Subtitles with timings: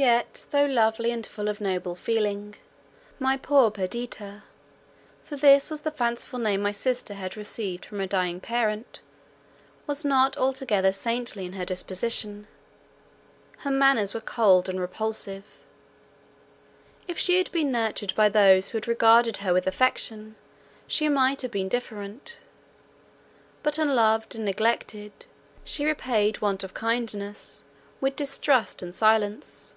[0.00, 2.54] Yet though lovely and full of noble feeling,
[3.18, 4.44] my poor Perdita
[5.24, 9.00] (for this was the fanciful name my sister had received from her dying parent),
[9.88, 12.46] was not altogether saintly in her disposition.
[13.56, 15.42] Her manners were cold and repulsive.
[17.08, 20.36] If she had been nurtured by those who had regarded her with affection,
[20.86, 22.38] she might have been different;
[23.64, 25.26] but unloved and neglected,
[25.64, 27.64] she repaid want of kindness
[28.00, 29.74] with distrust and silence.